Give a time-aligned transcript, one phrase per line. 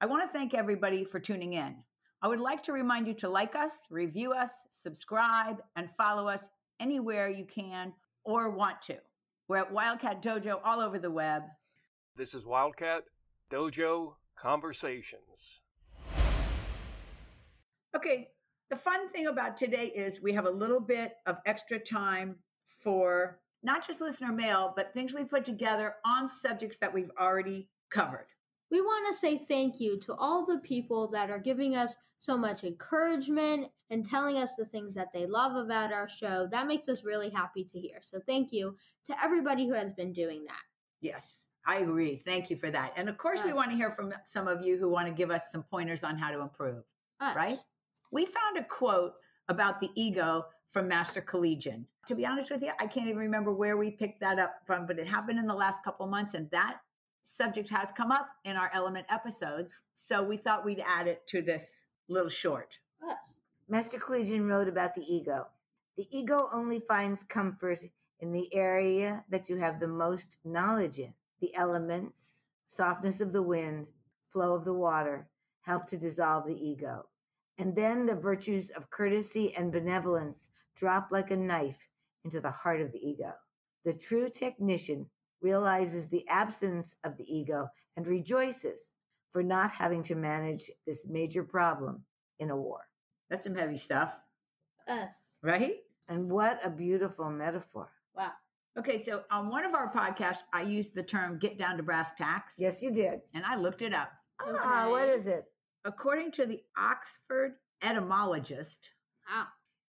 [0.00, 1.74] I want to thank everybody for tuning in.
[2.22, 6.46] I would like to remind you to like us, review us, subscribe, and follow us
[6.78, 8.98] anywhere you can or want to.
[9.48, 11.42] We're at Wildcat Dojo all over the web.
[12.14, 13.06] This is Wildcat
[13.50, 15.62] Dojo Conversations.
[17.96, 18.28] Okay,
[18.70, 22.36] the fun thing about today is we have a little bit of extra time
[22.84, 27.68] for not just listener mail, but things we've put together on subjects that we've already
[27.90, 28.26] covered.
[28.70, 32.36] We want to say thank you to all the people that are giving us so
[32.36, 36.46] much encouragement and telling us the things that they love about our show.
[36.50, 37.98] That makes us really happy to hear.
[38.02, 40.60] So, thank you to everybody who has been doing that.
[41.00, 42.22] Yes, I agree.
[42.24, 42.92] Thank you for that.
[42.96, 45.30] And of course, we want to hear from some of you who want to give
[45.30, 46.82] us some pointers on how to improve,
[47.20, 47.36] Us.
[47.36, 47.56] right?
[48.10, 49.14] We found a quote
[49.48, 51.86] about the ego from Master Collegian.
[52.08, 54.86] To be honest with you, I can't even remember where we picked that up from,
[54.86, 56.78] but it happened in the last couple months, and that
[57.22, 59.80] subject has come up in our element episodes.
[59.94, 62.78] So we thought we'd add it to this little short.
[63.06, 63.16] Us.
[63.68, 65.46] Master Collegian wrote about the ego.
[65.96, 67.80] The ego only finds comfort
[68.20, 71.12] in the area that you have the most knowledge in.
[71.40, 72.22] The elements,
[72.66, 73.86] softness of the wind,
[74.28, 75.28] flow of the water
[75.62, 77.06] help to dissolve the ego.
[77.58, 81.88] And then the virtues of courtesy and benevolence drop like a knife
[82.24, 83.32] into the heart of the ego.
[83.84, 85.06] The true technician
[85.40, 88.92] realizes the absence of the ego and rejoices
[89.32, 92.02] for not having to manage this major problem
[92.38, 92.80] in a war.
[93.30, 94.14] That's some heavy stuff,
[94.86, 95.12] Us.
[95.42, 95.76] right?
[96.08, 97.90] And what a beautiful metaphor.
[98.16, 98.32] Wow.
[98.78, 102.10] Okay, so on one of our podcasts, I used the term get down to brass
[102.16, 102.54] tacks.
[102.58, 103.20] Yes, you did.
[103.34, 104.10] And I looked it up.
[104.40, 105.44] Ah, what is it?
[105.84, 108.88] According to the Oxford etymologist,
[109.28, 109.46] Wow.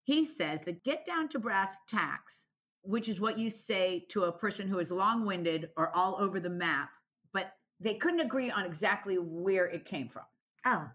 [0.05, 2.45] he says that get down to brass tacks,
[2.85, 6.39] which is what you say to a person who is long winded or all over
[6.39, 6.91] the map,
[7.33, 10.25] but they couldn't agree on exactly where it came from.
[10.67, 10.89] Oh,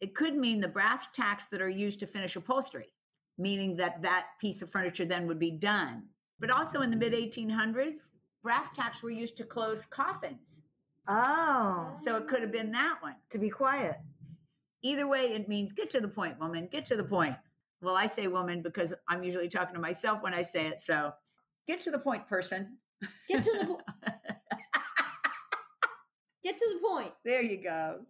[0.00, 2.92] It could mean the brass tacks that are used to finish upholstery,
[3.38, 6.02] meaning that that piece of furniture then would be done.
[6.40, 8.08] But also in the mid 1800s,
[8.42, 10.60] brass tacks were used to close coffins.
[11.08, 13.16] oh, So it could have been that one.
[13.30, 13.96] to be quiet.
[14.82, 17.36] Either way, it means get to the point, woman, get to the point.
[17.80, 20.82] Well, I say woman because I'm usually talking to myself when I say it.
[20.82, 21.12] So
[21.66, 22.78] get to the point, person.
[23.28, 23.80] Get to the po-
[26.42, 27.12] Get to the point.
[27.24, 28.00] There you go.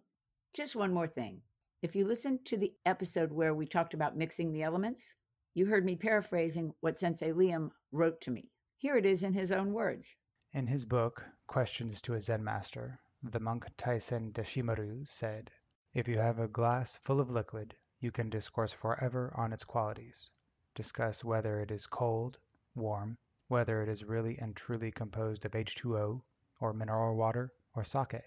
[0.53, 1.41] Just one more thing.
[1.81, 5.15] If you listened to the episode where we talked about mixing the elements,
[5.53, 8.49] you heard me paraphrasing what Sensei Liam wrote to me.
[8.77, 10.15] Here it is in his own words.
[10.53, 15.51] In his book, Questions to a Zen Master, the monk Taisen Deshimaru said,
[15.93, 20.31] If you have a glass full of liquid, you can discourse forever on its qualities.
[20.73, 22.39] Discuss whether it is cold,
[22.73, 23.17] warm,
[23.47, 26.21] whether it is really and truly composed of H2O,
[26.59, 28.21] or mineral water, or sake.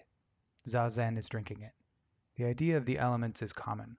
[0.67, 1.73] Zazen is drinking it.
[2.35, 3.97] The idea of the elements is common.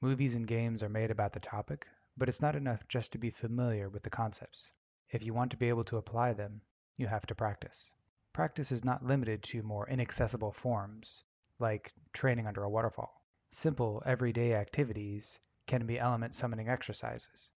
[0.00, 3.30] Movies and games are made about the topic, but it's not enough just to be
[3.30, 4.72] familiar with the concepts.
[5.10, 6.62] If you want to be able to apply them,
[6.96, 7.92] you have to practice.
[8.32, 11.24] Practice is not limited to more inaccessible forms,
[11.58, 13.22] like training under a waterfall.
[13.50, 17.50] Simple, everyday activities can be element summoning exercises.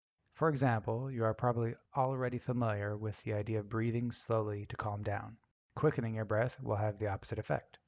[0.42, 5.04] For example, you are probably already familiar with the idea of breathing slowly to calm
[5.04, 5.36] down.
[5.76, 7.78] Quickening your breath will have the opposite effect.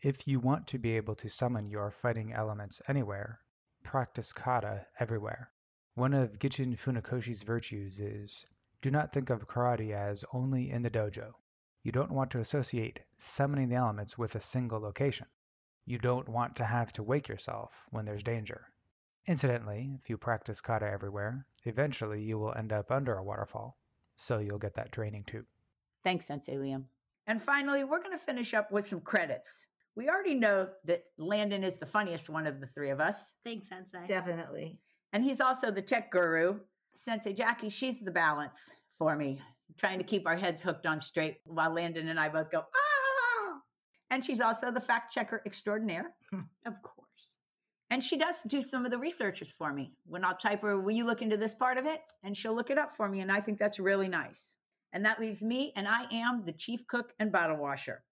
[0.00, 3.40] If you want to be able to summon your fighting elements anywhere,
[3.82, 5.50] practice kata everywhere.
[5.94, 8.46] One of Gichin Funakoshi's virtues is
[8.80, 11.32] do not think of karate as only in the dojo.
[11.82, 15.26] You don't want to associate summoning the elements with a single location.
[15.84, 18.68] You don't want to have to wake yourself when there's danger.
[19.28, 23.78] Incidentally, if you practice kata everywhere, eventually you will end up under a waterfall,
[24.16, 25.44] so you'll get that draining too.
[26.04, 26.84] Thanks, Sensei Liam.
[27.26, 29.66] And finally, we're going to finish up with some credits.
[29.96, 33.68] We already know that Landon is the funniest one of the three of us, Thanks,
[33.68, 34.06] Sensei.
[34.06, 34.78] Definitely.
[35.12, 36.60] and he's also the tech guru.
[36.94, 38.58] Sensei Jackie, she's the balance
[38.98, 39.40] for me,
[39.76, 43.58] trying to keep our heads hooked on straight while Landon and I both go, ah!
[44.10, 46.14] And she's also the fact checker extraordinaire.
[46.66, 47.37] Of course.
[47.90, 49.92] And she does do some of the researches for me.
[50.06, 52.00] When I'll type her, will you look into this part of it?
[52.22, 53.20] And she'll look it up for me.
[53.20, 54.52] And I think that's really nice.
[54.92, 58.02] And that leaves me, and I am the chief cook and bottle washer.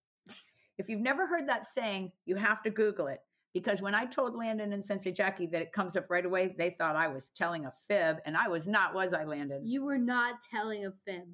[0.78, 3.20] If you've never heard that saying, you have to Google it.
[3.54, 6.76] Because when I told Landon and Sensei Jackie that it comes up right away, they
[6.76, 8.18] thought I was telling a fib.
[8.26, 9.62] And I was not, was I, Landon?
[9.64, 11.24] You were not telling a fib.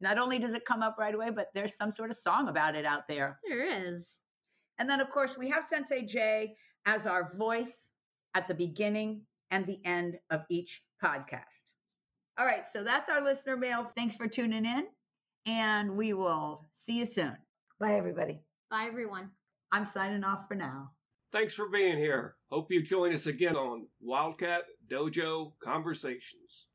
[0.00, 2.74] Not only does it come up right away, but there's some sort of song about
[2.74, 3.38] it out there.
[3.48, 4.02] There is.
[4.80, 6.56] And then, of course, we have Sensei Jay
[6.86, 7.88] as our voice
[8.34, 11.44] at the beginning and the end of each podcast.
[12.38, 13.92] All right, so that's our listener mail.
[13.96, 14.86] Thanks for tuning in,
[15.46, 17.36] and we will see you soon.
[17.78, 18.40] Bye, everybody.
[18.70, 19.30] Bye, everyone.
[19.70, 20.90] I'm signing off for now.
[21.32, 22.36] Thanks for being here.
[22.50, 26.66] Hope you join us again on Wildcat Dojo Conversations.